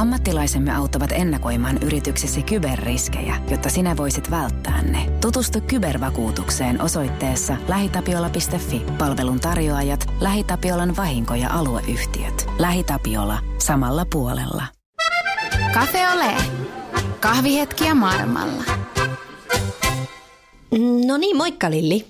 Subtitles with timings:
[0.00, 5.06] Ammattilaisemme auttavat ennakoimaan yrityksesi kyberriskejä, jotta sinä voisit välttää ne.
[5.20, 8.82] Tutustu kybervakuutukseen osoitteessa lähitapiola.fi.
[8.98, 12.46] Palvelun tarjoajat, LähiTapiolan vahinko- ja alueyhtiöt.
[12.58, 13.38] LähiTapiola.
[13.58, 14.64] Samalla puolella.
[15.74, 16.34] Cafe Ole.
[17.20, 18.64] Kahvihetkiä maailmalla.
[21.06, 22.06] No niin, moikka Lilli.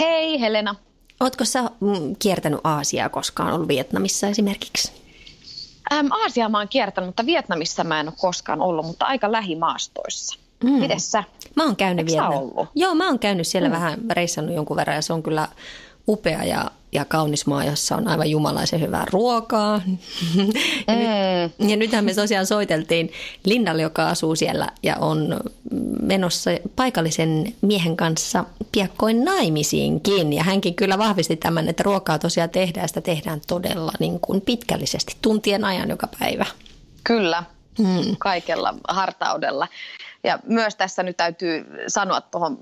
[0.00, 0.74] Hei Helena.
[1.20, 4.97] Ootko sä mm, kiertänyt Aasiaa koskaan, ollut Vietnamissa esimerkiksi?
[5.92, 10.38] Ähm, Aasiaa mä oon kiertänyt, mutta Vietnamissa mä en ole koskaan ollut, mutta aika lähimaastoissa.
[10.64, 10.70] Mm.
[10.70, 11.24] Mites sä?
[11.54, 12.68] Mä oon käynyt ollut?
[12.74, 13.72] Joo, mä oon käynyt siellä mm.
[13.72, 15.48] vähän reissannut jonkun verran ja se on kyllä
[16.08, 19.80] upea ja, ja kaunis maa, jossa on aivan jumalaisen hyvää ruokaa.
[20.86, 20.94] ja,
[21.58, 23.12] nyt, ja nythän me tosiaan soiteltiin
[23.44, 25.40] Lindalle, joka asuu siellä ja on
[26.02, 30.32] menossa paikallisen miehen kanssa piakkoin naimisiinkin.
[30.32, 34.40] Ja hänkin kyllä vahvisti tämän, että ruokaa tosiaan tehdään ja sitä tehdään todella niin kuin
[34.40, 36.46] pitkällisesti, tuntien ajan joka päivä.
[37.04, 37.44] Kyllä,
[37.78, 38.16] mm.
[38.18, 39.68] kaikella hartaudella.
[40.24, 42.58] Ja myös tässä nyt täytyy sanoa tuohon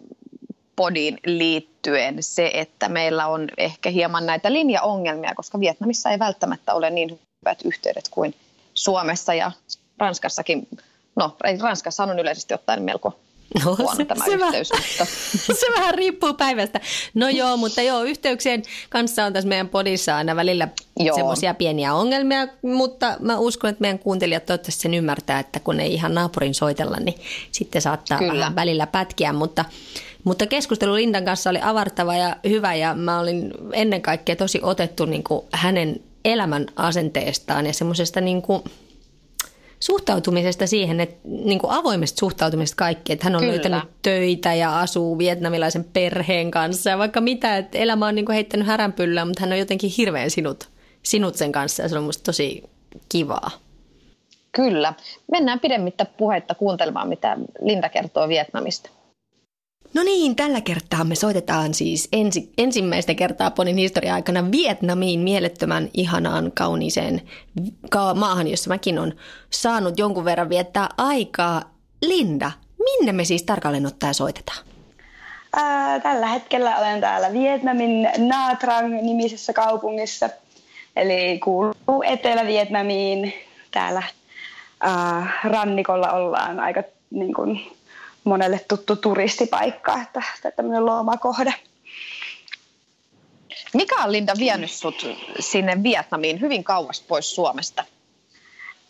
[0.77, 6.91] podiin liittyen se, että meillä on ehkä hieman näitä linjaongelmia, koska Vietnamissa ei välttämättä ole
[6.91, 8.35] niin hyvät yhteydet kuin
[8.75, 9.53] Suomessa ja
[9.99, 10.69] Ranskassakin.
[11.17, 13.19] No, Ranskassa on yleisesti ottaen melko
[13.65, 14.71] No, huono tämä se, yhteys.
[14.71, 14.85] Vähän,
[15.33, 15.55] Mutta...
[15.61, 16.81] se vähän riippuu päivästä.
[17.15, 20.69] No joo, mutta joo, yhteyksien kanssa on tässä meidän podissa aina välillä
[21.15, 25.95] semmoisia pieniä ongelmia, mutta mä uskon, että meidän kuuntelijat toivottavasti sen ymmärtää, että kun ei
[25.95, 27.21] ihan naapurin soitella, niin
[27.53, 28.33] sitten saattaa Kyllä.
[28.33, 29.65] vähän välillä pätkiä, mutta
[30.25, 35.05] mutta keskustelu Lindan kanssa oli avartava ja hyvä ja mä olin ennen kaikkea tosi otettu
[35.05, 38.63] niin kuin hänen elämän asenteestaan ja semmoisesta niin kuin
[39.81, 43.53] suhtautumisesta siihen, että niin kuin avoimesta suhtautumisesta kaikki, että hän on Kyllä.
[43.53, 48.35] löytänyt töitä ja asuu vietnamilaisen perheen kanssa ja vaikka mitä, että elämä on niin kuin
[48.35, 50.69] heittänyt häränpyllää, mutta hän on jotenkin hirveän sinut,
[51.03, 52.63] sinut sen kanssa ja se on musta tosi
[53.09, 53.51] kivaa.
[54.53, 54.95] Kyllä.
[55.33, 58.91] Mennään pidemmittä puhetta kuuntelemaan, mitä Linda kertoo Vietnamista.
[59.95, 66.53] No niin, tällä kertaa me soitetaan siis ensi, ensimmäistä kertaa Ponin historia-aikana Vietnamiin mielettömän ihanaan
[66.55, 67.23] kauniiseen
[67.91, 69.13] ka- maahan, jossa mäkin on
[69.51, 71.63] saanut jonkun verran viettää aikaa.
[72.03, 74.59] Linda, minne me siis tarkalleen ottaen soitetaan?
[75.57, 80.31] Ää, tällä hetkellä olen täällä Vietnamin Nha Trang-nimisessä kaupungissa.
[80.97, 83.33] Eli kuuluu Etelä-Vietnamiin.
[83.71, 84.03] Täällä
[84.81, 87.76] ää, rannikolla ollaan aika niin kuin,
[88.27, 91.55] monelle tuttu turistipaikka, että, että tämmöinen lomakohde.
[93.75, 95.07] Mikä on Linda vienyt sut
[95.41, 97.85] sinne Vietnamiin hyvin kauas pois Suomesta?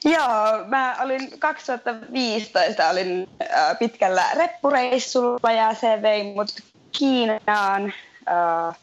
[0.04, 6.48] Joo, mä olin 2015 olin äh, pitkällä reppureissulla ja se vei mut
[6.98, 7.92] Kiinaan,
[8.28, 8.76] äh,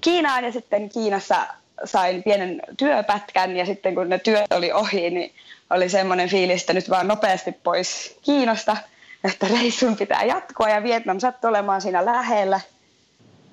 [0.00, 1.46] Kiinaan ja sitten Kiinassa
[1.84, 5.34] sain pienen työpätkän ja sitten kun ne työt oli ohi, niin
[5.70, 8.76] oli semmoinen fiilis, että nyt vaan nopeasti pois Kiinasta,
[9.24, 12.60] että reissun pitää jatkua ja Vietnam sattui olemaan siinä lähellä.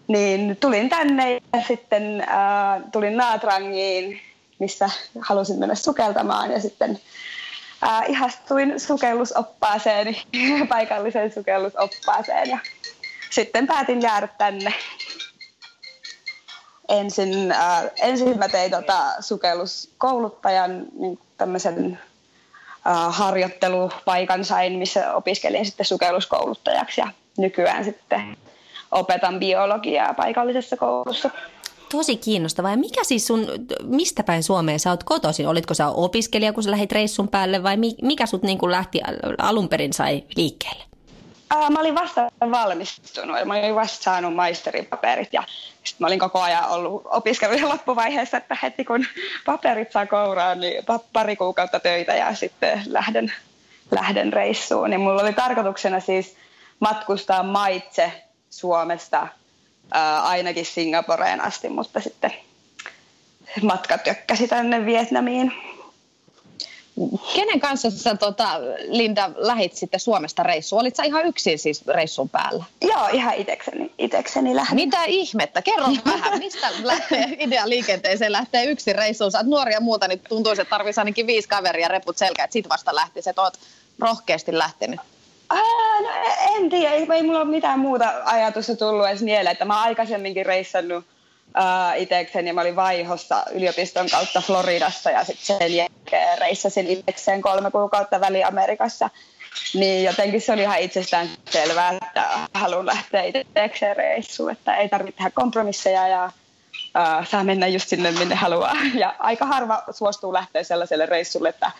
[0.07, 4.21] Niin tulin tänne ja sitten äh, tulin Naatrangiin,
[4.59, 4.89] missä
[5.21, 6.99] halusin mennä sukeltamaan ja sitten
[7.83, 10.15] äh, ihastuin sukellusoppaaseen,
[10.69, 12.57] paikalliseen sukellusoppaaseen ja
[13.29, 14.73] sitten päätin jäädä tänne.
[16.89, 21.99] Ensin, äh, ensin mä tein tota sukelluskouluttajan niin tämmöisen
[23.09, 27.07] harjoittelupaikan sain, missä opiskelin sitten sukelluskouluttajaksi ja
[27.37, 28.37] nykyään sitten
[28.91, 31.29] opetan biologiaa paikallisessa koulussa.
[31.91, 32.71] Tosi kiinnostavaa.
[32.71, 33.47] Ja mikä siis sun,
[33.83, 35.47] mistä päin Suomeen sä oot kotoisin?
[35.47, 39.01] Olitko sä opiskelija, kun sä lähdit reissun päälle vai mi- mikä sut niin kuin lähti
[39.37, 40.88] alun perin sai liikkeelle?
[41.49, 45.43] Ää, mä olin vasta valmistunut, mä olin vasta saanut maisteripaperit ja
[45.83, 49.05] sitten mä olin koko ajan ollut opiskelujen loppuvaiheessa, että heti kun
[49.45, 53.33] paperit saa kouraan, niin pa- pari kuukautta töitä ja sitten lähden,
[53.91, 54.91] lähden reissuun.
[54.91, 56.35] Ja mulla oli tarkoituksena siis
[56.79, 58.11] matkustaa maitse
[58.49, 59.27] Suomesta
[59.91, 62.33] ää, ainakin Singaporeen asti, mutta sitten
[63.61, 65.53] matka tökkäsi tänne Vietnamiin.
[67.35, 68.47] Kenen kanssa sä, tota,
[68.87, 70.81] Linda, lähit sitten Suomesta reissuun?
[70.81, 72.63] Olit sä ihan yksin siis reissun päällä?
[72.81, 74.75] Joo, ihan itekseni, itekseni lähdin.
[74.75, 75.61] Mitä ihmettä?
[75.61, 79.31] Kerro vähän, mistä lähtee idea liikenteeseen lähtee yksin reissuun?
[79.31, 82.53] Sä oot nuori ja muuta, niin tuntuisi, että tarvitsisi ainakin viisi kaveria reput selkä, että
[82.53, 83.59] sit vasta lähtisi, että oot
[83.99, 84.99] rohkeasti lähtenyt.
[85.49, 86.09] Ää, no
[86.55, 89.87] en tiedä, ei, ei mulla ole mitään muuta ajatusta tullut edes mieleen, että mä oon
[89.87, 91.05] aikaisemminkin reissannut
[91.53, 97.41] ää, itekseni ja mä olin vaihossa yliopiston kautta Floridassa ja sitten sen jälkeen reissasin itekseen
[97.41, 99.09] kolme kuukautta Väli-Amerikassa.
[99.73, 105.17] Niin jotenkin se oli ihan itsestään selvää, että haluan lähteä itekseen reissuun, että ei tarvitse
[105.17, 106.31] tehdä kompromisseja ja
[106.93, 108.75] ää, saa mennä just sinne minne haluaa.
[108.93, 111.71] Ja aika harva suostuu lähteä sellaiselle reissulle, että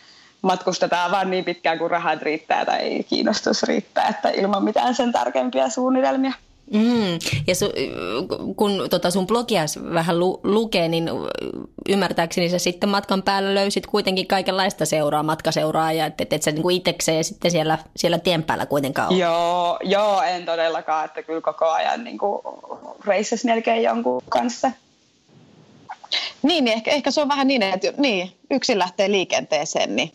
[0.42, 5.69] matkustetaan vaan niin pitkään kuin rahat riittää tai kiinnostus riittää, että ilman mitään sen tarkempia
[5.69, 6.33] suunnitelmia.
[6.74, 7.19] Mm.
[7.48, 7.66] Ja su,
[8.56, 9.63] kun tota sun blogia
[9.94, 11.10] vähän lu, lukee, niin
[11.89, 16.69] ymmärtääkseni sä sitten matkan päällä löysit kuitenkin kaikenlaista seuraa, matkaseuraajaa, että et, et sä niinku
[16.69, 19.18] itsekseen sitten siellä, siellä tien päällä kuitenkaan ole.
[19.18, 22.18] Joo, joo, en todellakaan, että kyllä koko ajan niin
[23.06, 24.71] reissas melkein jonkun kanssa.
[26.42, 30.12] Niin, niin ehkä, ehkä se on vähän niin, että niin, yksin lähtee liikenteeseen, niin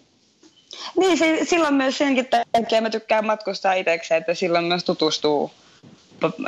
[0.97, 5.51] niin, silloin myös senkin takia mä tykkään matkustaa itsekseen, että silloin myös tutustuu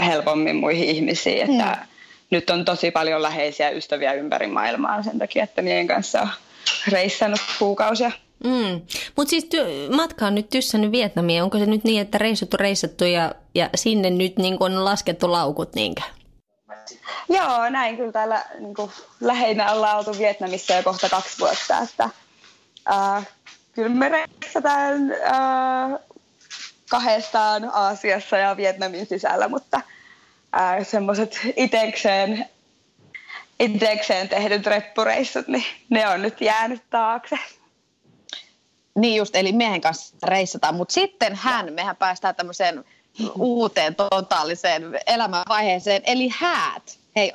[0.06, 1.50] helpommin muihin ihmisiin.
[1.50, 1.86] Että mm.
[2.30, 6.28] Nyt on tosi paljon läheisiä ystäviä ympäri maailmaa sen takia, että niiden kanssa on
[6.88, 8.10] reissannut kuukausia.
[8.44, 8.80] Mm.
[9.16, 11.42] Mutta siis ty- matka on nyt tyssännyt Vietnamiin.
[11.42, 15.74] Onko se nyt niin, että reissattu reissattu ja, ja sinne nyt niin on laskettu laukut
[15.74, 16.02] niinkö?
[17.28, 18.90] Joo, näin kyllä täällä niin kuin,
[19.20, 21.78] lähinnä ollaan oltu Vietnamissa jo kohta kaksi vuotta.
[21.78, 22.10] Että,
[22.92, 23.26] äh,
[23.72, 25.98] kyllä me reissataan äh,
[26.90, 29.80] kahdestaan Aasiassa ja Vietnamin sisällä, mutta
[30.82, 32.48] semmoiset itekseen,
[33.60, 37.38] itekseen tehdyt reppureissut, niin ne on nyt jäänyt taakse.
[38.98, 42.84] Niin just, eli miehen kanssa reissataan, mutta sitten hän, mehän päästään tämmöiseen
[43.38, 46.98] uuteen totaaliseen elämänvaiheeseen, eli häät.
[47.16, 47.32] Hei,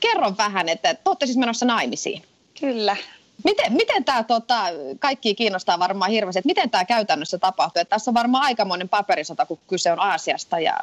[0.00, 2.22] kerro vähän, että te olette siis menossa naimisiin.
[2.60, 2.96] Kyllä.
[3.44, 4.62] Miten, miten tämä tota,
[4.98, 7.80] kaikki kiinnostaa varmaan hirveästi, että miten tämä käytännössä tapahtuu?
[7.80, 10.76] Että tässä on varmaan aikamoinen paperisota, kun kyse on Aasiasta ja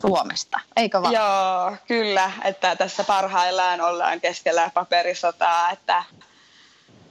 [0.00, 1.14] Suomesta, eikö vaan?
[1.14, 6.04] Joo, kyllä, että tässä parhaillaan ollaan keskellä paperisotaa, että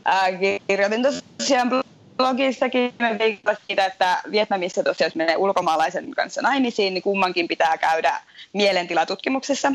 [0.05, 0.27] ää,
[0.67, 1.03] kirjoitin
[1.37, 1.69] tosiaan
[2.17, 8.21] blogissakin viikolla siitä, että Vietnamissa tosiaan jos menee ulkomaalaisen kanssa naimisiin, niin kummankin pitää käydä
[8.53, 9.71] mielentilatutkimuksessa.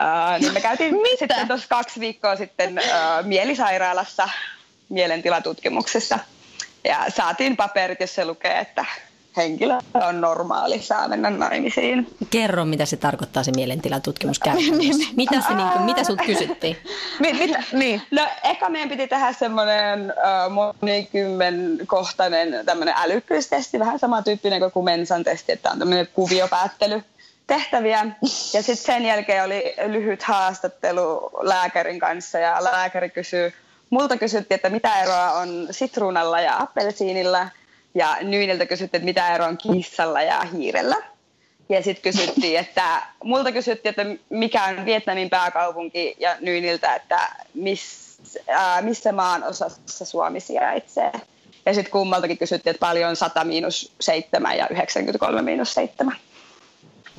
[0.00, 1.16] Uh, niin me käytiin Mitä?
[1.18, 4.28] sitten tuossa kaksi viikkoa sitten uh, mielisairaalassa
[4.88, 6.18] mielentilatutkimuksessa.
[6.84, 8.84] Ja saatiin paperit, jossa lukee, että
[9.36, 12.06] henkilö on normaali, saa mennä naimisiin.
[12.30, 15.04] Kerro, mitä se tarkoittaa se mielentilatutkimus käytännössä.
[15.16, 16.76] Mitä, se, niin kuin, mitä sulta kysyttiin?
[17.20, 18.02] mitä, niin.
[18.10, 25.52] No, eka meidän piti tehdä semmoinen uh, monikymmenkohtainen tämmöinen älykkyystesti, vähän samantyyppinen kuin Mensan testi,
[25.52, 27.02] että on tämmöinen kuviopäättely
[27.46, 28.06] tehtäviä.
[28.54, 33.52] Ja sitten sen jälkeen oli lyhyt haastattelu lääkärin kanssa ja lääkäri kysyy,
[33.90, 37.48] multa kysyttiin, että mitä eroa on sitruunalla ja appelsiinilla.
[37.94, 40.96] Ja Nyyniltä kysyttiin, että mitä eroa on kissalla ja hiirellä.
[41.68, 48.18] Ja sitten kysyttiin, että multa kysyttiin, että mikä on Vietnamin pääkaupunki ja Nyyniltä, että miss,
[48.50, 51.12] äh, missä maan osassa Suomi sijaitsee.
[51.66, 56.16] Ja sitten kummaltakin kysyttiin, että paljon 100 miinus 7 ja 93 miinus 7.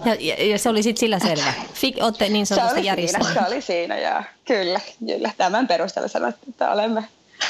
[0.05, 1.53] Ja, ja, ja se oli sitten sillä selvä.
[1.73, 3.33] Fik, olette niin sanotusti järjestäneet.
[3.33, 5.31] Se oli siinä, ja kyllä, kyllä.
[5.37, 7.03] Tämän perusteella sanottiin, että olemme,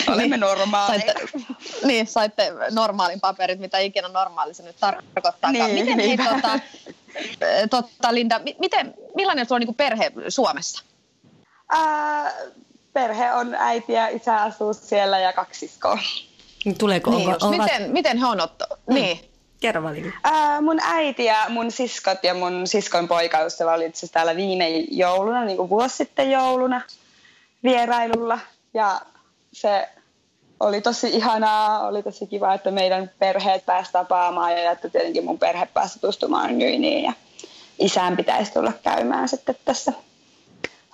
[0.07, 0.39] olemme niin.
[0.39, 1.13] normaaleja.
[1.13, 1.55] Saitte,
[1.87, 5.51] niin, saitte normaalin paperit, mitä ikinä normaali se nyt tarkoittaa.
[5.51, 6.59] Niin, miten, hei, tota,
[7.81, 10.83] tota, Linda, miten, millainen sulla on niin perhe Suomessa?
[11.69, 12.33] Ää,
[12.93, 15.99] perhe on äiti ja isä asuu siellä ja kaksi siskoa.
[16.77, 17.11] Tuleeko?
[17.11, 18.65] Niin, onko, miten, miten he on otto?
[18.87, 18.93] Mm.
[18.93, 19.32] Niin.
[19.63, 20.11] Kerro Valina.
[20.23, 25.45] Ää, mun äiti ja mun siskot ja mun siskon poikaystävä oli itse täällä viime jouluna,
[25.45, 26.81] niin kuin vuosi sitten jouluna
[27.63, 28.39] vierailulla.
[28.73, 29.01] Ja
[29.51, 29.89] se
[30.59, 35.39] oli tosi ihanaa, oli tosi kiva, että meidän perheet pääsi tapaamaan ja että tietenkin mun
[35.39, 37.13] perhe pääsi tutustumaan Nyiniin ja
[37.79, 39.93] isään pitäisi tulla käymään sitten tässä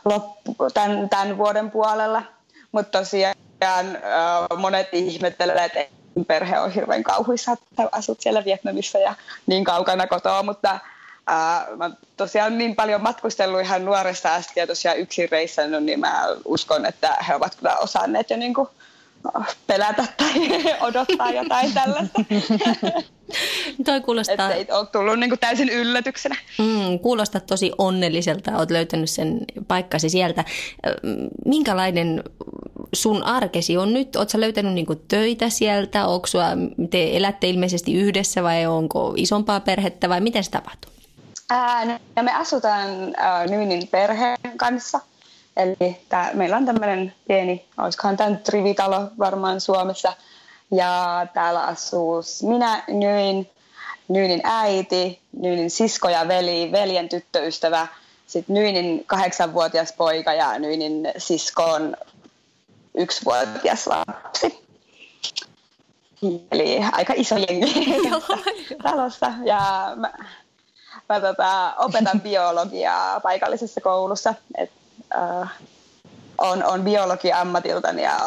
[0.06, 2.24] loppu, tämän, tämän vuoden puolella.
[2.72, 3.36] Mutta tosiaan
[4.58, 9.16] monet ihmettelevät, että perhe on hirveän kauhuissa, että asut siellä Vietnamissa ja
[9.48, 10.80] niin kaukana kotoa, mutta
[11.28, 16.24] ää, mä tosiaan niin paljon matkustellut ihan nuoresta asti ja tosiaan yksin reissannut, niin mä
[16.46, 18.70] uskon, että he ovat kyllä osanneet jo niin kuin
[19.68, 20.34] pelätä tai
[20.88, 22.20] odottaa jotain tällaista.
[23.86, 24.34] Toi kuulostaa...
[24.34, 26.36] Että ei ole tullut niin kuin täysin yllätyksenä.
[26.58, 30.46] Mm, kuulostaa tosi onnelliselta, olet löytänyt sen paikkasi sieltä.
[31.46, 32.24] Minkälainen
[32.94, 34.16] sun arkesi on nyt?
[34.16, 36.08] Oletko löytänyt niin kuin töitä sieltä?
[36.08, 36.46] Onko sua,
[36.90, 40.92] te elätte ilmeisesti yhdessä vai onko isompaa perhettä vai miten se tapahtuu?
[41.50, 45.00] Ää, no me asutaan äh, Nyynin perheen kanssa.
[45.60, 50.14] Eli tää, meillä on tämmöinen pieni, olisikohan tämä nyt rivitalo varmaan Suomessa.
[50.72, 53.50] Ja täällä asuu minä, Nyin,
[54.08, 57.88] Nyynin äiti, Nyynin sisko ja veli, veljen tyttöystävä,
[58.28, 61.96] sitten Nyynin kahdeksanvuotias poika ja Nyynin siskon
[62.96, 64.66] yksivuotias lapsi.
[66.52, 67.86] Eli aika iso jengi
[68.84, 69.32] talossa.
[69.44, 70.14] Ja mä,
[71.10, 74.34] mä tota, opetan biologiaa paikallisessa koulussa.
[74.58, 74.72] Et,
[75.16, 75.50] äh,
[76.38, 78.18] on, on biologi ammatiltani ja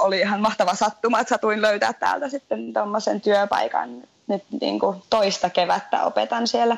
[0.00, 4.02] oli ihan mahtava sattuma, että satuin löytää täältä sitten tuommoisen työpaikan.
[4.26, 6.76] Nyt niin kuin toista kevättä opetan siellä.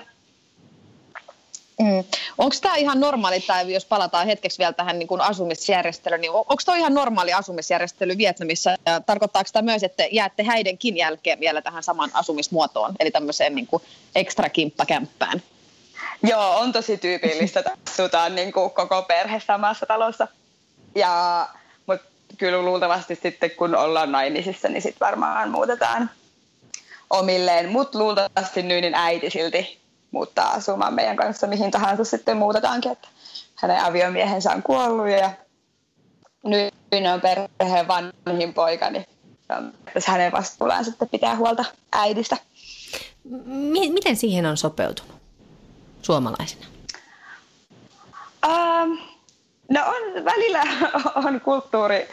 [1.80, 2.04] Mm.
[2.38, 6.62] Onko tämä ihan normaali, tai jos palataan hetkeksi vielä tähän niin kuin asumisjärjestelyyn, niin onko
[6.64, 8.70] tämä ihan normaali asumisjärjestely Vietnamissa?
[8.86, 13.66] Ja tarkoittaako tämä myös, että jäätte häidenkin jälkeen vielä tähän saman asumismuotoon, eli tämmöiseen niin
[13.66, 13.82] kuin
[14.14, 15.42] ekstra kimppakämppään?
[16.22, 20.28] Joo, on tosi tyypillistä, että asutaan niin kuin koko perhe samassa talossa.
[20.94, 21.48] Ja,
[21.86, 22.06] mutta
[22.38, 26.10] kyllä luultavasti sitten, kun ollaan naimisissa, niin sitten varmaan muutetaan
[27.10, 27.68] omilleen.
[27.68, 32.92] Mutta luultavasti Nyynin äiti silti muuttaa asumaan meidän kanssa mihin tahansa sitten muutetaankin.
[32.92, 33.08] Että
[33.54, 35.30] hänen aviomiehensä on kuollut ja
[36.44, 39.06] Nyyni on perheen vanhin poika, niin
[40.06, 42.36] hänen vastuullaan sitten pitää huolta äidistä.
[43.24, 45.19] M- miten siihen on sopeutunut
[46.02, 46.66] suomalaisena?
[48.46, 48.98] Um,
[49.70, 50.62] No on, välillä
[51.24, 52.08] on kulttuuri,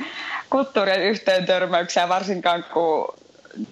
[0.49, 3.13] kulttuurien yhteen törmäyksiä, varsinkaan kun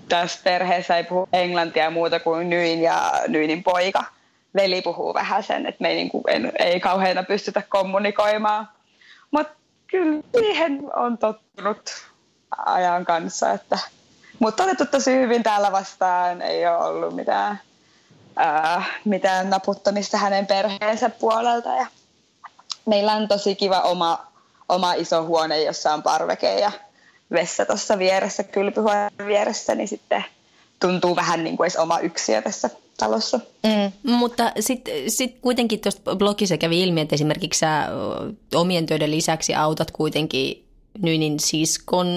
[0.09, 4.03] tässä perheessä ei puhu englantia muuta kuin Nyin ja Nyinin poika.
[4.55, 8.69] Veli puhuu vähän sen, että me ei, niin kuin, en, ei kauheena pystytä kommunikoimaan.
[9.31, 9.53] Mutta
[9.87, 11.91] kyllä siihen on tottunut
[12.65, 13.51] ajan kanssa.
[13.51, 13.79] Että,
[14.39, 16.41] mutta otettu tosi hyvin täällä vastaan.
[16.41, 17.59] Ei ole ollut mitään,
[18.35, 21.69] ää, mitään naputtamista hänen perheensä puolelta.
[21.69, 21.87] Ja
[22.85, 24.27] meillä on tosi kiva oma,
[24.69, 26.71] oma iso huone, jossa on parveke ja
[27.31, 30.25] vessa tuossa vieressä, kylpyhuoneen vieressä, niin sitten
[30.79, 33.39] tuntuu vähän niin kuin oma yksiö tässä talossa.
[33.63, 34.11] Mm.
[34.11, 37.87] Mutta sitten sit kuitenkin tuosta blogissa kävi ilmi, että esimerkiksi sä
[38.55, 40.65] omien töiden lisäksi autat kuitenkin
[41.01, 42.07] Nynin siskon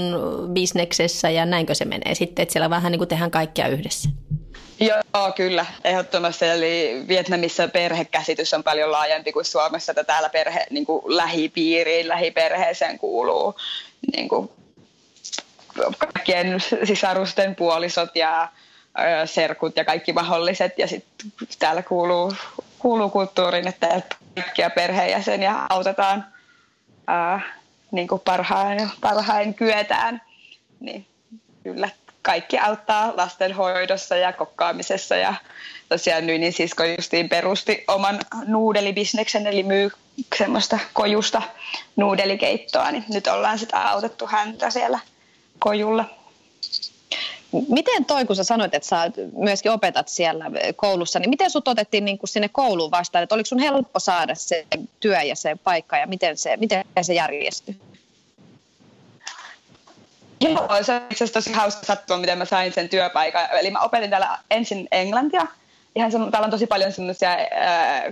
[0.53, 4.09] bisneksessä ja näinkö se menee sitten, että siellä vähän niin kuin tehdään kaikkea yhdessä?
[4.81, 6.45] Joo, kyllä, ehdottomasti.
[6.45, 12.99] Eli Vietnamissa perhekäsitys on paljon laajempi kuin Suomessa, että täällä perhe, niin kuin lähipiiriin, lähiperheeseen
[12.99, 13.55] kuuluu
[14.17, 14.51] niin kuin
[15.99, 18.49] kaikkien sisarusten puolisot ja
[19.25, 20.79] serkut ja kaikki mahdolliset.
[20.79, 22.33] Ja sitten täällä kuuluu,
[22.79, 24.03] kuuluu kulttuuriin, että
[24.35, 26.27] kaikkia perheenjäseniä autetaan
[27.07, 27.41] ää,
[27.91, 30.23] niin kuin parhain, parhain kyetään.
[30.81, 31.07] Niin
[31.63, 31.89] kyllä
[32.29, 35.35] kaikki auttaa lastenhoidossa ja kokkaamisessa ja
[35.89, 39.91] tosiaan Nynin sisko justiin perusti oman nuudelibisneksen, eli myy
[40.39, 41.43] semmoista kojusta
[41.97, 44.99] nuudelikeittoa, niin nyt ollaan sitten autettu häntä siellä
[45.59, 46.05] kojulla.
[47.69, 50.45] Miten toi, kun sä sanoit, että sä myöskin opetat siellä
[50.77, 53.23] koulussa, niin miten sut otettiin niin kuin sinne kouluun vastaan?
[53.23, 54.67] Että oliko sun helppo saada se
[55.01, 57.77] työ ja se paikka ja miten se, miten se järjestyi?
[60.41, 63.49] Joo, se on itse asiassa tosi hauska sattuma, miten mä sain sen työpaikan.
[63.61, 65.47] Eli mä opetin täällä ensin englantia.
[65.97, 67.37] Ihan se, täällä on tosi paljon semmoisia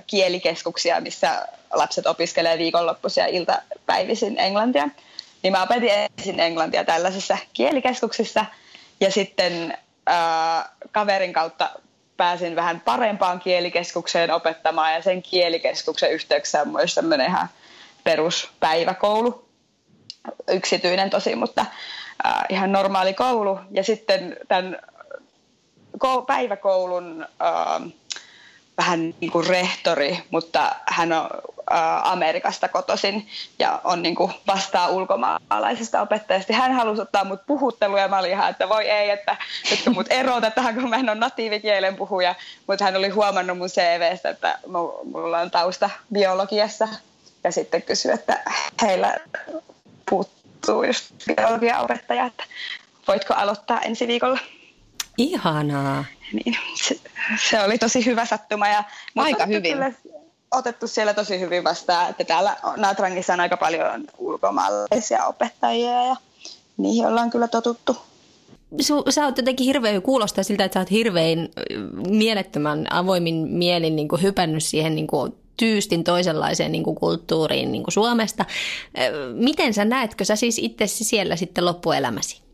[0.07, 4.89] kielikeskuksia, missä lapset opiskelee viikonloppuisia iltapäivisin englantia.
[5.43, 8.45] Niin mä opetin ensin englantia tällaisessa kielikeskuksissa
[9.01, 9.79] ja sitten
[10.09, 11.71] äh, kaverin kautta
[12.17, 17.49] pääsin vähän parempaan kielikeskukseen opettamaan ja sen kielikeskuksen yhteyksessä on myös tämmöinen ihan
[18.05, 19.49] peruspäiväkoulu,
[20.49, 21.67] yksityinen tosi, mutta
[22.27, 23.59] äh, ihan normaali koulu.
[23.71, 24.77] Ja sitten tämän
[26.27, 27.93] päiväkoulun äh,
[28.79, 31.31] vähän niin kuin rehtori, mutta hän on
[31.73, 36.53] äh, Amerikasta kotoisin ja on niin kuin vastaa ulkomaalaisesta opettajasta.
[36.53, 39.37] Hän halusi ottaa mut puhutteluun ja mä olin ihan, että voi ei, että
[39.73, 42.35] että mut erotetaan, kun mä en ole natiivikielen puhuja.
[42.67, 44.59] Mutta hän oli huomannut mun CVstä, että
[45.13, 46.89] mulla on tausta biologiassa
[47.45, 48.41] ja sitten kysyi, että
[48.83, 49.17] heillä
[50.11, 50.36] puuttuu
[50.67, 52.45] puuttuu just biologiaopettaja, että
[53.09, 54.39] voitko aloittaa ensi viikolla.
[55.19, 56.05] Ihanaa.
[56.33, 57.01] Niin, se,
[57.49, 58.69] se oli tosi hyvä sattuma.
[58.69, 58.85] Ja,
[59.17, 59.73] Aika hyvin.
[59.73, 59.93] Kyllä,
[60.51, 66.17] otettu siellä tosi hyvin vastaan, että täällä Natrangissa on aika paljon ulkomaalaisia opettajia ja
[66.77, 67.97] niihin ollaan kyllä totuttu.
[68.81, 71.49] Su, sä oot jotenkin hirveän, kuulostaa siltä, että sä oot hirveän
[72.09, 77.83] mielettömän avoimin mielin niin kuin hypännyt siihen niin kuin tyystin toisenlaiseen niin kuin kulttuuriin niin
[77.83, 78.45] kuin Suomesta.
[79.33, 82.47] Miten sä näetkö sä siis itsesi siellä sitten loppuelämäsi?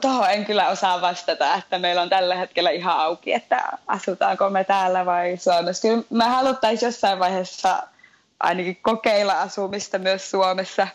[0.00, 4.64] Tuohon en kyllä osaa vastata, että meillä on tällä hetkellä ihan auki, että asutaanko me
[4.64, 5.88] täällä vai Suomessa.
[5.88, 7.82] Kyllä me haluttaisiin jossain vaiheessa
[8.40, 10.88] ainakin kokeilla asumista myös Suomessa.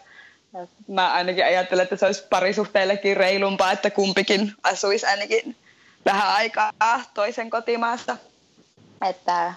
[0.87, 5.55] Mä ainakin ajattelen, että se olisi parisuhteillekin reilumpaa, että kumpikin asuisi ainakin
[6.05, 6.71] vähän aikaa
[7.13, 8.17] toisen kotimaassa.
[9.09, 9.53] Että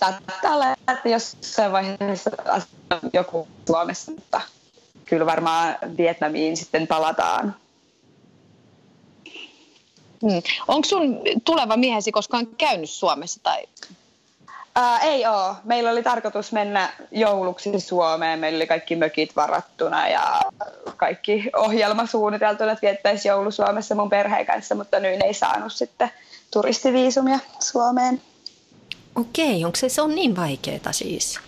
[0.00, 2.30] saattaa olla, että jossain vaiheessa
[3.12, 4.40] joku Suomessa, mutta
[5.04, 7.56] kyllä varmaan Vietnamiin sitten palataan.
[10.22, 10.42] Hmm.
[10.68, 13.40] Onko sun tuleva miehesi koskaan käynyt Suomessa?
[13.42, 13.66] Tai?
[14.74, 15.54] Ää, ei oo.
[15.64, 18.38] Meillä oli tarkoitus mennä jouluksi Suomeen.
[18.38, 20.40] Meillä oli kaikki mökit varattuna ja
[20.96, 26.10] kaikki ohjelma suunniteltuna, että viettäisi joulu Suomessa mun perheen kanssa, mutta nyt ei saanut sitten
[26.50, 28.22] turistiviisumia Suomeen.
[29.16, 31.40] Okei, onko se, se on niin vaikeaa siis?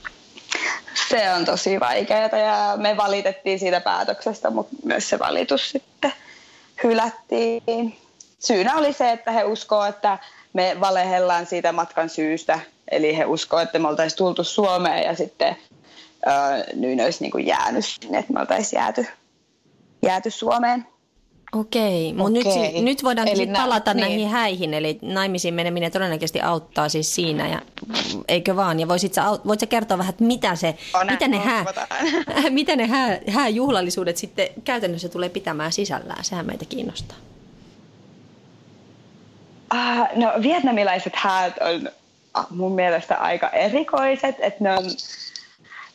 [1.09, 6.13] Se on tosi vaikeaa ja me valitettiin siitä päätöksestä, mutta myös se valitus sitten
[6.85, 7.97] hylättiin.
[8.39, 10.19] Syynä oli se, että he uskoo, että
[10.53, 12.61] me valehellaan siitä matkan syystä.
[12.91, 15.57] Eli he uskoo, että me oltaisiin tultu Suomeen ja sitten
[16.27, 19.07] öö, nyt olisi niin jäänyt sinne, että me oltaisiin jääty,
[20.03, 20.87] jääty Suomeen.
[21.53, 22.47] Okei, mutta nyt,
[22.83, 24.01] nyt voidaan eli nä- palata niin.
[24.01, 27.61] näihin häihin, eli naimisiin meneminen todennäköisesti auttaa siis siinä, ja,
[28.29, 28.81] eikö vaan?
[28.81, 31.65] Ja voisit sä, voit sä kertoa vähän, että mitä, se, on mitä ne, hää,
[32.51, 36.25] mitä ne hää, hääjuhlallisuudet sitten käytännössä tulee pitämään sisällään?
[36.25, 37.17] Sehän meitä kiinnostaa.
[39.75, 41.91] Uh, no vietnamilaiset häät on
[42.51, 44.85] mun mielestä aika erikoiset, että ne on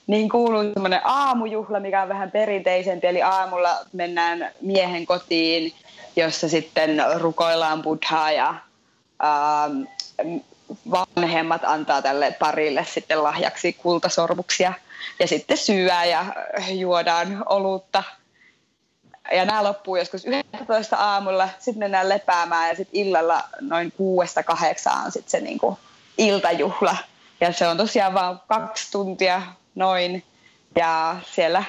[0.07, 5.73] niin kuuluu semmoinen aamujuhla, mikä on vähän perinteisempi, eli aamulla mennään miehen kotiin,
[6.15, 8.55] jossa sitten rukoillaan buddhaa ja
[9.23, 9.81] ähm,
[10.91, 14.73] vanhemmat antaa tälle parille sitten lahjaksi kultasormuksia
[15.19, 16.25] ja sitten syöä ja
[16.71, 18.03] juodaan olutta.
[19.31, 25.11] Ja nämä loppuu joskus 11 aamulla, sitten mennään lepäämään ja sitten illalla noin kuudesta kahdeksaan
[25.11, 25.79] sitten se niinku
[26.17, 26.97] iltajuhla.
[27.41, 29.41] Ja se on tosiaan vain kaksi tuntia
[29.75, 30.23] noin.
[30.75, 31.63] Ja siellä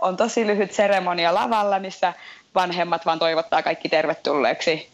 [0.00, 2.12] on tosi lyhyt seremonia lavalla, missä
[2.54, 4.88] vanhemmat vaan toivottaa kaikki tervetulleeksi.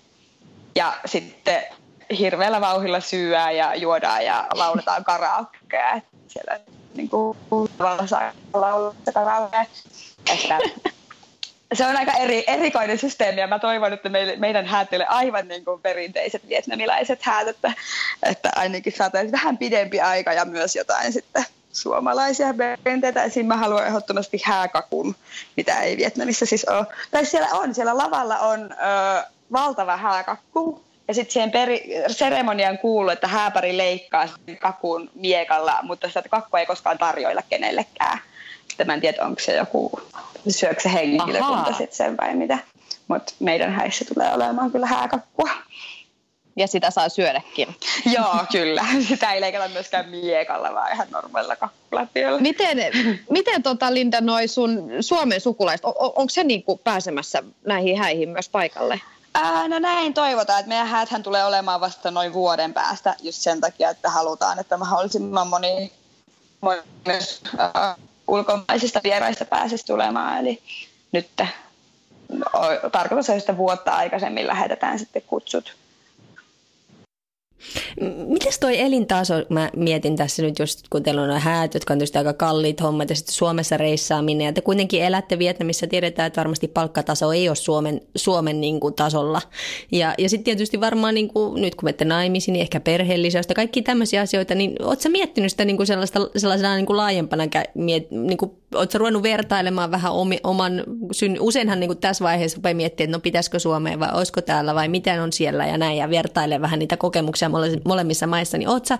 [0.74, 1.62] Ja sitten
[2.18, 6.00] hirveällä vauhilla syyää ja juodaan ja lauletaan karaokea.
[6.28, 6.60] Siellä
[6.94, 7.38] niin kuin,
[8.06, 8.32] saa
[9.12, 9.64] karaokea.
[10.32, 10.58] Että
[11.74, 15.64] se on aika eri, erikoinen systeemi ja mä toivon, että meille, meidän häät aivan niin
[15.64, 17.72] kuin perinteiset vietnamilaiset häät, että,
[18.22, 21.44] että ainakin saataisiin vähän pidempi aika ja myös jotain sitten
[21.76, 23.22] suomalaisia perinteitä.
[23.24, 23.46] Esim.
[23.46, 25.14] mä haluan ehdottomasti hääkakun,
[25.56, 26.86] mitä ei Vietnamissa siis ole.
[27.10, 28.76] Tai siellä on, siellä lavalla on ö,
[29.52, 30.82] valtava hääkakku.
[31.08, 36.60] Ja sitten siihen peri- seremonian kuuluu, että hääpari leikkaa sen kakun miekalla, mutta sitä kakkua
[36.60, 38.18] ei koskaan tarjoilla kenellekään.
[38.68, 40.00] Sitten mä en tiedä, onko se joku,
[40.48, 42.58] syökö se henkilökunta sitten sen vai mitä.
[43.08, 45.50] Mutta meidän häissä tulee olemaan kyllä hääkakkua
[46.56, 47.76] ja sitä saa syödäkin.
[48.16, 48.84] Joo, kyllä.
[49.08, 52.40] Sitä ei leikata myöskään miekalla, vaan ihan normaalilla kakkulapiolla.
[52.40, 52.78] Miten,
[53.30, 58.48] miten tota, Linda, noi sun Suomen sukulaiset, on, onko se niinku pääsemässä näihin häihin myös
[58.48, 59.00] paikalle?
[59.34, 63.60] Ää, no näin toivotaan, että meidän hääthän tulee olemaan vasta noin vuoden päästä just sen
[63.60, 65.92] takia, että halutaan, että mahdollisimman moni,
[66.60, 67.96] moni myös äh,
[68.28, 70.38] ulkomaisista vieraista pääsisi tulemaan.
[70.38, 70.62] Eli
[71.12, 71.28] nyt
[72.92, 75.76] tarkoitus on, että vuotta aikaisemmin lähetetään sitten kutsut
[78.26, 82.18] Mites toi elintaso, mä mietin tässä nyt just, kun teillä on häät, jotka on tietysti
[82.18, 86.68] aika kalliit hommat ja sitten Suomessa reissaaminen ja te kuitenkin elätte Vietnamissa, tiedetään, että varmasti
[86.68, 89.42] palkkataso ei ole Suomen, Suomen niin kuin, tasolla.
[89.92, 93.82] Ja, ja sitten tietysti varmaan niin kuin, nyt kun menette naimisiin, niin ehkä perheellisäystä, kaikki
[93.82, 98.52] tämmöisiä asioita, niin ootko miettinyt sitä niin kuin sellaista, sellaisena niin kuin laajempana, niin kuin
[98.74, 100.12] Oletko ruvennut vertailemaan vähän
[100.44, 100.84] oman,
[101.40, 104.88] useinhan niin kuin tässä vaiheessa rupeaa miettimään, että no pitäisikö Suomeen vai olisiko täällä vai
[104.88, 107.50] miten on siellä ja näin ja vertaile vähän niitä kokemuksia
[107.84, 108.94] molemmissa maissa, niin ootko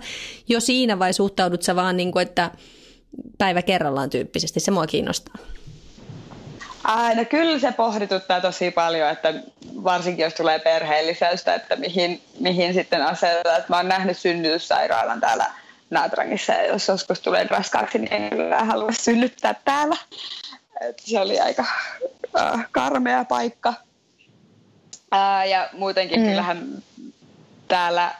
[0.47, 2.51] jo siinä vai suhtaudut sä vaan niin kuin, että
[3.37, 5.35] päivä kerrallaan tyyppisesti, se mua kiinnostaa.
[6.83, 9.33] Ai, no kyllä se pohdituttaa tosi paljon, että
[9.83, 13.63] varsinkin jos tulee perheellisäystä, että mihin, mihin sitten asetetaan.
[13.69, 15.45] Mä oon nähnyt synnytyssairaalan täällä
[15.89, 19.97] Naatrangissa ja jos joskus tulee raskaaksi, niin en kyllä halua synnyttää täällä.
[20.81, 21.65] Et se oli aika
[22.39, 23.73] äh, karmea paikka.
[25.13, 26.25] Äh, ja muutenkin mm.
[26.27, 26.83] kyllähän
[27.67, 28.15] täällä,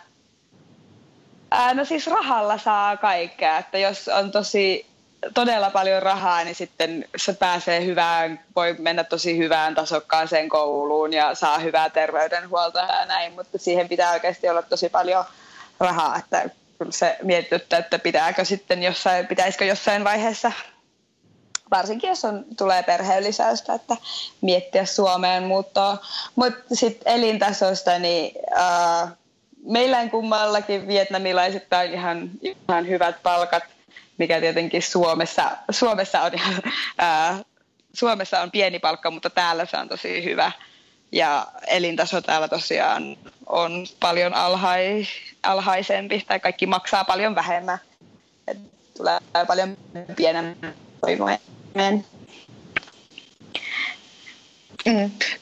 [1.54, 4.86] äh, no siis rahalla saa kaikkea, että jos on tosi
[5.34, 11.36] todella paljon rahaa, niin sitten se pääsee hyvään, voi mennä tosi hyvään tasokkaaseen kouluun ja
[11.36, 15.26] saa hyvää terveydenhuoltoa ja näin, mutta siihen pitää oikeasti olla tosi paljon
[15.80, 20.52] rahaa, että kyllä se mietityttää, että pitääkö sitten jossain, pitäisikö jossain vaiheessa,
[21.72, 23.98] varsinkin jos on, tulee perheenlisäystä, että
[24.42, 25.98] miettiä Suomeen muuttoa.
[26.36, 29.10] Mutta sitten elintasosta, niin äh,
[29.66, 33.64] meillä kummallakin vietnamilaiset on ihan, ihan hyvät palkat,
[34.18, 36.62] mikä tietenkin Suomessa, Suomessa on ihan,
[37.02, 37.42] äh,
[37.94, 40.52] Suomessa on pieni palkka, mutta täällä se on tosi hyvä.
[41.12, 45.08] Ja elintaso täällä tosiaan on paljon alhai,
[45.44, 47.78] alhaisempi tai kaikki maksaa paljon vähemmän.
[48.48, 48.58] Et
[48.98, 49.78] tulee paljon
[50.16, 51.40] pienemmän toimeen.
[51.74, 52.04] Mm.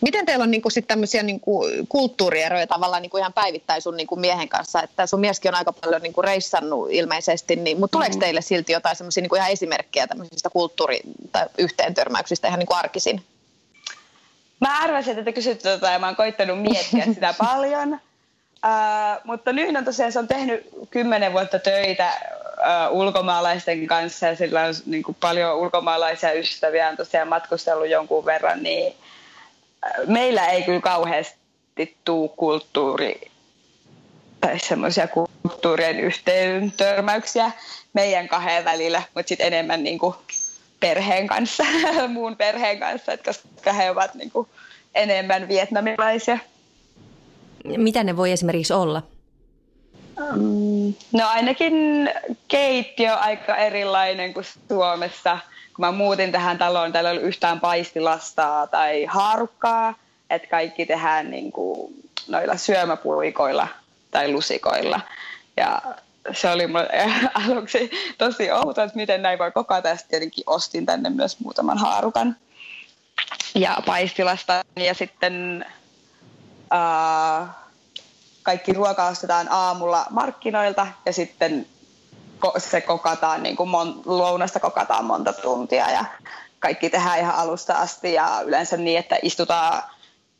[0.01, 4.49] Miten teillä on niinku sit tämmöisiä niinku kulttuurieroja tavallaan niinku ihan päivittäin sun niinku miehen
[4.49, 8.19] kanssa, että sun mieskin on aika paljon niinku reissannut ilmeisesti, niin, mutta tuleeko mm.
[8.19, 11.01] teille silti jotain semmoisia niinku ihan esimerkkejä tämmöisistä kulttuuri-
[11.32, 13.23] tai yhteentörmäyksistä ihan niinku arkisin?
[14.59, 17.93] Mä arvasin, että te kysytte tota ja mä oon koittanut miettiä sitä paljon.
[18.65, 22.11] Uh, mutta nyt on tosiaan, se on tehnyt kymmenen vuotta töitä
[22.91, 28.25] uh, ulkomaalaisten kanssa ja sillä on niin kuin paljon ulkomaalaisia ystäviä, on tosiaan matkustellut jonkun
[28.25, 33.31] verran, niin uh, meillä ei kyllä kauheasti tuu kulttuuri
[34.41, 37.51] tai semmoisia kulttuurien yhteen törmäyksiä
[37.93, 40.15] meidän kahden välillä, mutta sitten enemmän niin kuin
[40.87, 41.63] perheen kanssa,
[42.07, 44.47] muun perheen kanssa, että koska he ovat niin kuin
[44.95, 46.37] enemmän vietnamilaisia.
[47.77, 49.01] Mitä ne voi esimerkiksi olla?
[50.17, 51.73] Um, no ainakin
[52.47, 55.37] keittiö aika erilainen kuin Suomessa.
[55.75, 59.93] Kun mä muutin tähän taloon, täällä ei ollut yhtään paistilastaa tai haarukkaa,
[60.29, 61.93] että kaikki tehdään niin kuin
[62.27, 63.67] noilla syömäpuikoilla
[64.11, 64.99] tai lusikoilla.
[65.57, 65.81] Ja
[66.31, 66.89] se oli mulle
[67.47, 69.89] aluksi tosi outo, että miten näin voi kokata.
[69.89, 72.35] Ja tietenkin ostin tänne myös muutaman haarukan
[73.55, 74.63] ja paistilasta.
[74.75, 75.65] Ja sitten
[76.73, 77.47] uh,
[78.43, 81.67] kaikki ruoka ostetaan aamulla markkinoilta ja sitten
[82.57, 86.05] se kokataan, niin kuin mon, lounasta kokataan monta tuntia ja
[86.59, 89.83] kaikki tehdään ihan alusta asti ja yleensä niin, että istutaan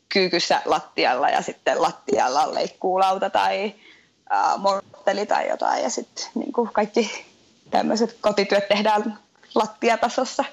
[0.08, 3.74] kyykyssä lattialla ja sitten lattialla on leikkuulauta tai
[4.30, 7.10] ää, morteli tai jotain ja sitten niin kuin kaikki
[7.70, 9.18] tämmöiset kotityöt tehdään
[9.54, 10.44] lattiatasossa.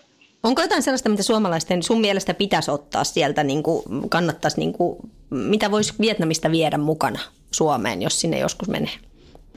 [0.44, 4.98] Onko jotain sellaista, mitä suomalaisten sun mielestä pitäisi ottaa sieltä, niin kuin kannattaisi, niin kuin,
[5.30, 7.20] mitä voisi Vietnamista viedä mukana
[7.52, 8.94] Suomeen, jos sinne joskus menee?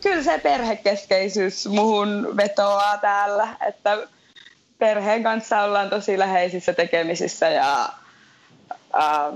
[0.03, 3.99] Kyllä se perhekeskeisyys muhun vetoaa täällä, että
[4.79, 7.89] perheen kanssa ollaan tosi läheisissä tekemisissä ja,
[8.93, 9.33] ää,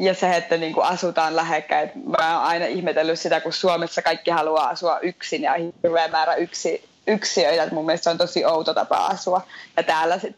[0.00, 1.90] ja se, että niin kuin asutaan lähekkäin.
[2.18, 6.88] Mä oon aina ihmetellyt sitä, kun Suomessa kaikki haluaa asua yksin ja hirveä määrä yksi,
[7.06, 7.74] yksiöitä.
[7.74, 9.46] Mun mielestä se on tosi outo tapa asua.
[9.76, 10.36] Ja täällä sit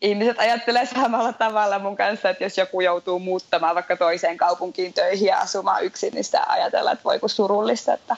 [0.00, 5.26] ihmiset ajattelee samalla tavalla mun kanssa, että jos joku joutuu muuttamaan vaikka toiseen kaupunkiin töihin
[5.26, 8.16] ja asumaan yksin, niin sitä ajatellaan, että voi kun surullista, että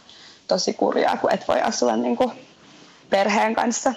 [0.49, 2.33] tosi kurjaa, kun et voi asua niin kuin
[3.11, 3.92] perheen kanssa.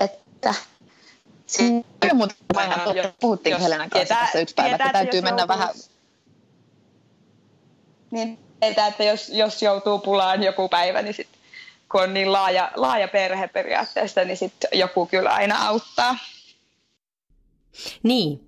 [0.00, 0.54] Että
[2.00, 2.34] Kyllä, mutta
[3.20, 5.68] puhuttiin Helenan kanssa tietää, tässä yksi päivä, tietää, että täytyy mennä joutuu, vähän...
[8.10, 11.40] Niin, tietää, että jos, jos joutuu pulaan joku päivä, niin sitten
[11.90, 16.16] kun on niin laaja, laaja perhe periaatteessa, niin sitten joku kyllä aina auttaa.
[18.02, 18.46] Niin.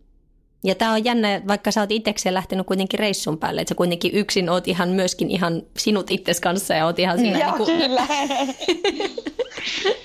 [0.64, 4.14] Ja tämä on jännä, vaikka sä oot itsekseen lähtenyt kuitenkin reissun päälle, että sä kuitenkin
[4.14, 7.38] yksin oot ihan myöskin ihan sinut itses kanssa ja oot ihan siinä.
[7.38, 7.78] Joo, niin kuin...
[7.78, 8.06] kyllä.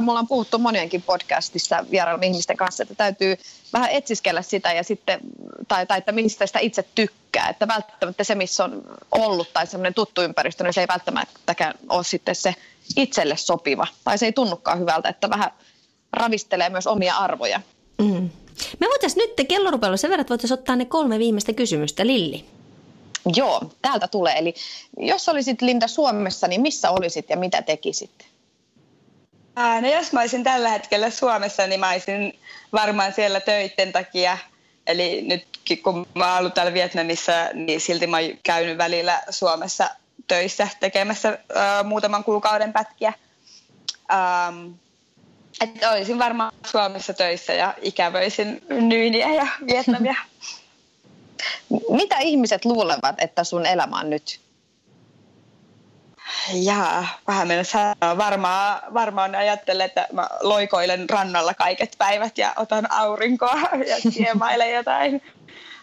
[0.00, 3.36] Mulla on puhuttu monienkin podcastissa vierailla ihmisten kanssa, että täytyy
[3.72, 5.20] vähän etsiskellä sitä ja sitten,
[5.68, 7.48] tai, tai että mistä sitä itse tykkää.
[7.48, 8.82] Että välttämättä se, missä on
[9.12, 12.54] ollut tai semmoinen tuttu ympäristö, niin se ei välttämättäkään ole sitten se
[12.96, 13.86] itselle sopiva.
[14.04, 15.50] Tai se ei tunnukaan hyvältä, että vähän
[16.12, 17.60] ravistelee myös omia arvoja.
[17.98, 18.30] Mm.
[18.78, 22.06] Me voitaisiin nyt, kello rupeaa sen verran, että voitaisiin ottaa ne kolme viimeistä kysymystä.
[22.06, 22.44] Lilli.
[23.36, 24.38] Joo, täältä tulee.
[24.38, 24.54] Eli
[24.98, 28.29] jos olisit Linda Suomessa, niin missä olisit ja mitä tekisit?
[29.80, 32.38] No jos mä olisin tällä hetkellä Suomessa, niin mä olisin
[32.72, 34.38] varmaan siellä töiden takia.
[34.86, 39.90] Eli nytkin kun mä oon ollut täällä Vietnamissa, niin silti mä oon käynyt välillä Suomessa
[40.28, 43.12] töissä tekemässä uh, muutaman kuukauden pätkiä.
[44.12, 44.74] Um,
[45.60, 50.14] että olisin varmaan Suomessa töissä ja ikävöisin Nyyniä ja Vietnamia.
[52.00, 54.40] Mitä ihmiset luulevat, että sun elämä on nyt?
[56.52, 58.18] Jaa, vähän mennä sanoa.
[58.18, 65.22] Varmaan, varmaan ajattelen, että mä loikoilen rannalla kaiket päivät ja otan aurinkoa ja kiemailen jotain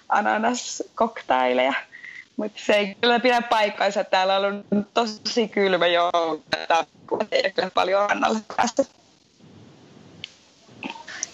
[0.10, 1.74] ananaskoktaileja.
[2.38, 4.04] Mutta se ei kyllä pidä paikkaansa.
[4.04, 6.44] Täällä on ollut tosi kylmä joulu.
[7.32, 8.84] Ei kyllä paljon rannalla päästä.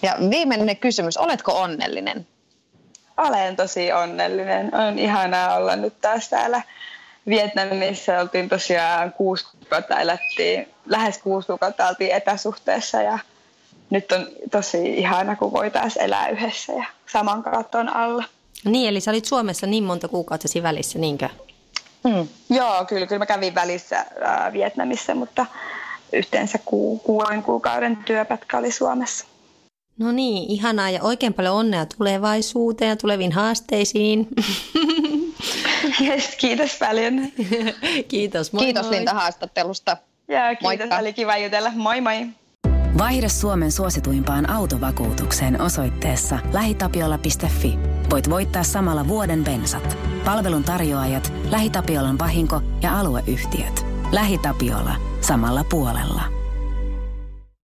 [0.01, 1.17] Ja viimeinen kysymys.
[1.17, 2.27] Oletko onnellinen?
[3.17, 4.75] Olen tosi onnellinen.
[4.75, 6.61] On ihanaa olla nyt taas täällä
[7.27, 13.19] Vietnamissa oltiin tosiaan kuusi kuukautta elettiin, lähes kuusi kuukautta oltiin etäsuhteessa ja
[13.89, 18.23] nyt on tosi ihana, kun voi taas elää yhdessä ja saman katon alla.
[18.65, 21.29] Niin, eli sä olit Suomessa niin monta kuukautta siinä välissä, niinkö?
[22.03, 22.27] Mm.
[22.49, 25.45] Joo, kyllä, kyllä mä kävin välissä äh, Vietnamissa, mutta
[26.13, 29.25] yhteensä ku, kuuden kuukauden työpätkä oli Suomessa.
[29.99, 34.27] No niin, ihanaa ja oikein paljon onnea tulevaisuuteen ja tuleviin haasteisiin.
[36.01, 37.13] Yes, kiitos paljon.
[38.07, 38.95] kiitos, moi Kiitos moi.
[38.95, 39.97] Linta haastattelusta.
[40.27, 40.97] Ja kiitos, Moikka.
[40.97, 41.71] oli kiva jutella.
[41.75, 42.27] Moi moi.
[42.97, 47.79] Vaihde Suomen suosituimpaan autovakuutukseen osoitteessa lähitapiola.fi.
[48.09, 49.97] Voit voittaa samalla vuoden bensat.
[50.25, 53.85] Palvelun tarjoajat, LähiTapiolan vahinko ja alueyhtiöt.
[54.11, 54.95] LähiTapiola.
[55.21, 56.42] Samalla puolella.